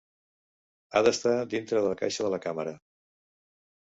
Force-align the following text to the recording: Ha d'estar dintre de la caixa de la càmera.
Ha 0.99 1.03
d'estar 1.07 1.33
dintre 1.51 1.77
de 1.83 1.91
la 1.91 1.99
caixa 1.99 2.23
de 2.29 2.31
la 2.35 2.39
càmera. 2.47 2.73